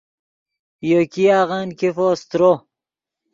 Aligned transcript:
یو 0.89 1.01
ګیاغن 1.13 1.67
ګیفو 1.79 2.09
سترو 2.21 2.53